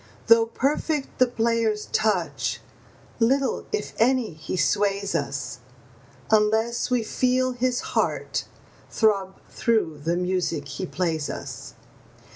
Though 0.25 0.47
perfect 0.47 1.19
the 1.19 1.27
player's 1.27 1.85
touch, 1.91 2.59
little, 3.19 3.67
if 3.71 3.93
any, 3.99 4.33
he 4.33 4.57
sways 4.57 5.13
us, 5.13 5.59
Unless 6.31 6.89
we 6.89 7.03
feel 7.03 7.51
his 7.51 7.81
heart 7.93 8.45
throb 8.89 9.35
through 9.51 9.99
the 10.03 10.17
music 10.17 10.67
he 10.69 10.87
plays 10.87 11.29
us. 11.29 11.75